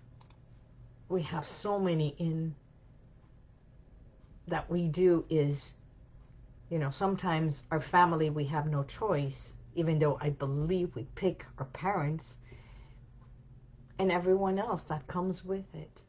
we 1.07 1.21
have 1.21 1.45
so 1.45 1.77
many 1.77 2.15
in 2.17 2.55
that 4.47 4.69
we 4.69 4.87
do 4.87 5.23
is, 5.29 5.73
you 6.69 6.79
know, 6.79 6.89
sometimes 6.89 7.63
our 7.69 7.79
family, 7.79 8.29
we 8.31 8.45
have 8.45 8.65
no 8.65 8.83
choice, 8.83 9.53
even 9.75 9.99
though 9.99 10.17
I 10.19 10.31
believe 10.31 10.95
we 10.95 11.03
pick 11.15 11.45
our 11.59 11.65
parents 11.65 12.37
and 14.03 14.11
everyone 14.11 14.59
else 14.59 14.83
that 14.83 15.07
comes 15.07 15.45
with 15.45 15.63
it. 15.73 16.01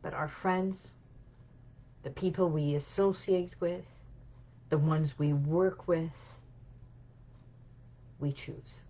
But 0.00 0.14
our 0.14 0.28
friends, 0.28 0.92
the 2.04 2.10
people 2.10 2.48
we 2.48 2.76
associate 2.76 3.52
with, 3.58 3.84
the 4.68 4.78
ones 4.78 5.18
we 5.18 5.32
work 5.32 5.88
with, 5.88 6.12
we 8.20 8.30
choose. 8.30 8.84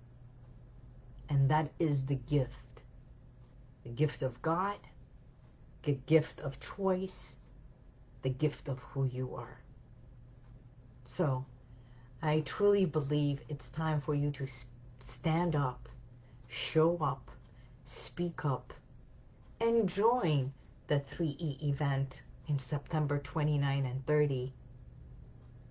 And 1.30 1.48
that 1.48 1.70
is 1.78 2.04
the 2.04 2.16
gift. 2.16 2.82
The 3.84 3.88
gift 3.88 4.20
of 4.20 4.42
God, 4.42 4.76
the 5.84 5.96
gift 6.04 6.40
of 6.40 6.60
choice, 6.60 7.36
the 8.20 8.28
gift 8.28 8.68
of 8.68 8.80
who 8.80 9.06
you 9.06 9.34
are. 9.34 9.60
So, 11.06 11.46
I 12.20 12.40
truly 12.40 12.84
believe 12.84 13.40
it's 13.48 13.70
time 13.70 14.02
for 14.02 14.14
you 14.14 14.30
to 14.32 14.46
stand 15.14 15.56
up, 15.56 15.88
show 16.54 16.96
up, 16.98 17.30
speak 17.84 18.44
up, 18.44 18.72
and 19.60 19.88
join 19.88 20.52
the 20.86 21.00
3E 21.00 21.62
event 21.62 22.22
in 22.48 22.58
September 22.58 23.18
29 23.18 23.86
and 23.86 24.06
30 24.06 24.52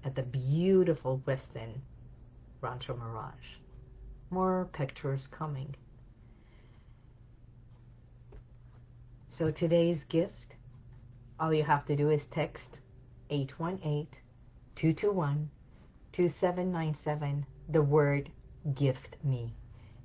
at 0.03 0.15
the 0.15 0.23
beautiful 0.23 1.21
Westin 1.25 1.79
Rancho 2.61 2.95
Mirage. 2.95 3.59
More 4.29 4.69
pictures 4.73 5.27
coming. 5.27 5.75
So 9.29 9.51
today's 9.51 10.03
gift 10.03 10.55
all 11.39 11.53
you 11.53 11.63
have 11.63 11.85
to 11.85 11.95
do 11.95 12.09
is 12.09 12.25
text 12.27 12.77
818-221-2797, 14.77 17.43
the 17.69 17.81
word 17.81 18.29
gift 18.75 19.15
me. 19.23 19.55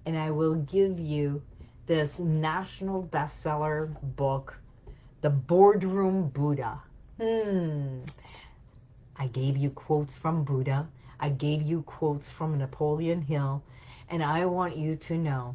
And 0.09 0.17
I 0.17 0.31
will 0.31 0.55
give 0.55 0.99
you 0.99 1.43
this 1.85 2.19
national 2.19 3.03
bestseller 3.13 3.95
book, 4.17 4.59
The 5.21 5.29
Boardroom 5.29 6.31
Buddha. 6.31 6.81
Hmm. 7.21 8.05
I 9.17 9.27
gave 9.27 9.59
you 9.59 9.69
quotes 9.69 10.15
from 10.15 10.45
Buddha. 10.45 10.89
I 11.21 11.29
gave 11.29 11.61
you 11.61 11.83
quotes 11.83 12.31
from 12.31 12.57
Napoleon 12.57 13.21
Hill. 13.21 13.63
And 14.09 14.23
I 14.23 14.47
want 14.47 14.79
you 14.79 14.97
to 14.97 15.19
know, 15.19 15.55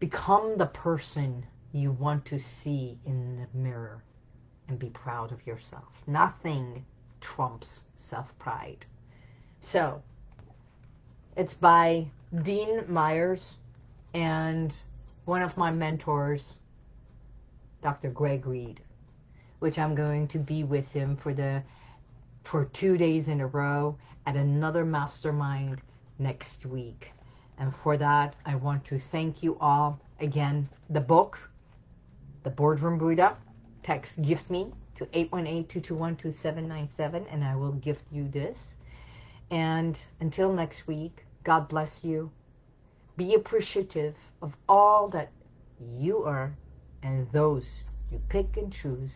become 0.00 0.56
the 0.56 0.68
person 0.68 1.44
you 1.72 1.92
want 1.92 2.24
to 2.24 2.38
see 2.38 2.96
in 3.04 3.46
the 3.52 3.58
mirror 3.58 4.02
and 4.68 4.78
be 4.78 4.88
proud 4.88 5.32
of 5.32 5.46
yourself. 5.46 6.02
Nothing 6.06 6.86
trumps 7.20 7.82
self-pride. 7.98 8.86
So, 9.60 10.02
it's 11.36 11.52
by 11.52 12.06
Dean 12.42 12.84
Myers 12.92 13.56
and 14.12 14.74
one 15.24 15.40
of 15.40 15.56
my 15.56 15.70
mentors, 15.70 16.58
Dr. 17.80 18.10
Greg 18.10 18.44
Reid, 18.44 18.82
which 19.60 19.78
I'm 19.78 19.94
going 19.94 20.28
to 20.28 20.38
be 20.38 20.62
with 20.62 20.92
him 20.92 21.16
for 21.16 21.32
the 21.32 21.62
for 22.44 22.66
two 22.66 22.98
days 22.98 23.28
in 23.28 23.40
a 23.40 23.46
row 23.46 23.96
at 24.26 24.36
another 24.36 24.84
mastermind 24.84 25.80
next 26.18 26.66
week. 26.66 27.12
And 27.56 27.74
for 27.74 27.96
that, 27.96 28.34
I 28.44 28.56
want 28.56 28.84
to 28.86 28.98
thank 28.98 29.42
you 29.42 29.56
all. 29.58 29.98
Again, 30.20 30.68
the 30.90 31.00
book, 31.00 31.38
the 32.42 32.50
Boardroom 32.50 32.98
Buddha. 32.98 33.38
Text 33.82 34.20
gift 34.20 34.50
me 34.50 34.70
to 34.96 35.06
818-221-2797 35.06 37.24
and 37.32 37.42
I 37.42 37.56
will 37.56 37.72
gift 37.72 38.04
you 38.12 38.28
this. 38.28 38.74
And 39.50 39.98
until 40.20 40.52
next 40.52 40.86
week, 40.86 41.24
God 41.48 41.66
bless 41.66 42.04
you. 42.04 42.30
Be 43.16 43.32
appreciative 43.32 44.14
of 44.42 44.54
all 44.68 45.08
that 45.08 45.32
you 45.80 46.24
are 46.24 46.54
and 47.02 47.26
those 47.32 47.84
you 48.12 48.20
pick 48.28 48.58
and 48.58 48.70
choose 48.70 49.12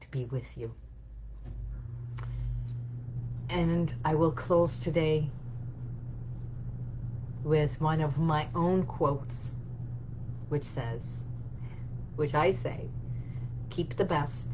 to 0.00 0.08
be 0.08 0.24
with 0.24 0.46
you. 0.56 0.72
And 3.50 3.94
I 4.06 4.14
will 4.14 4.32
close 4.32 4.78
today 4.78 5.28
with 7.44 7.78
one 7.78 8.00
of 8.00 8.16
my 8.16 8.48
own 8.54 8.84
quotes, 8.84 9.50
which 10.48 10.64
says, 10.64 11.20
which 12.14 12.34
I 12.34 12.52
say, 12.52 12.88
keep 13.68 13.98
the 13.98 14.04
best, 14.06 14.48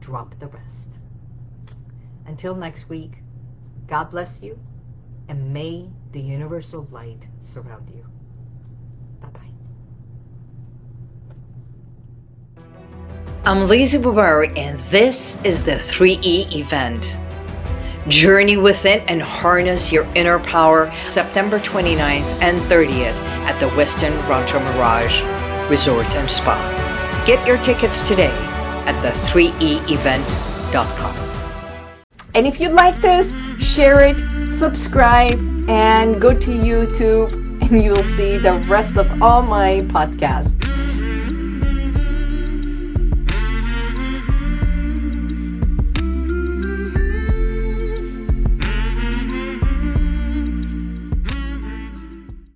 drop 0.00 0.34
the 0.38 0.46
rest. 0.46 0.88
Until 2.24 2.54
next 2.54 2.88
week, 2.88 3.18
God 3.86 4.10
bless 4.10 4.42
you, 4.42 4.58
and 5.28 5.52
may 5.52 5.88
the 6.12 6.20
universal 6.20 6.86
light 6.90 7.26
surround 7.42 7.88
you. 7.88 8.04
Bye-bye. 9.20 9.40
I'm 13.44 13.68
Liza 13.68 13.98
Boubari, 13.98 14.56
and 14.58 14.80
this 14.90 15.36
is 15.44 15.62
the 15.64 15.76
3E 15.76 16.54
event. 16.54 17.04
Journey 18.08 18.56
within 18.58 19.00
and 19.08 19.22
harness 19.22 19.90
your 19.90 20.04
inner 20.14 20.38
power 20.38 20.92
September 21.10 21.58
29th 21.58 22.42
and 22.42 22.60
30th 22.70 23.14
at 23.46 23.58
the 23.60 23.68
Westin 23.70 24.12
Rancho 24.28 24.60
Mirage 24.60 25.22
Resort 25.70 26.06
and 26.10 26.30
Spa. 26.30 26.58
Get 27.26 27.46
your 27.46 27.56
tickets 27.64 28.02
today 28.02 28.30
at 28.86 28.94
the3eevent.com. 29.02 31.16
And 32.34 32.46
if 32.46 32.60
you 32.60 32.68
like 32.68 33.00
this, 33.00 33.32
share 33.58 34.02
it, 34.02 34.18
subscribe, 34.54 35.38
and 35.68 36.20
go 36.20 36.32
to 36.32 36.50
YouTube 36.50 37.32
and 37.62 37.82
you'll 37.82 37.96
see 38.16 38.38
the 38.38 38.54
rest 38.68 38.96
of 38.96 39.22
all 39.22 39.42
my 39.42 39.80
podcasts. 39.88 40.63